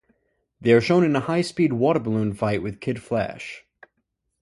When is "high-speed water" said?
1.19-1.99